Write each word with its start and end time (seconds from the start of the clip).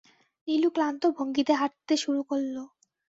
নীলু 0.47 0.69
ক্লান্ত 0.75 1.03
ভঙ্গিতে 1.17 1.53
হাঁটতে 1.53 1.93
শুরু 1.97 2.21
করল। 2.23 2.55